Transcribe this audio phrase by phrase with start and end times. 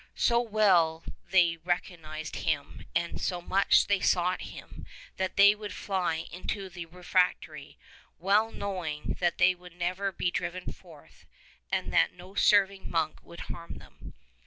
[0.15, 4.83] So well they recognized him and so much they sought him
[5.17, 7.75] that they would fly into the re fectory,
[8.17, 11.27] well knowing that they would never be driven forth
[11.71, 14.15] and that no serving monk would harm them.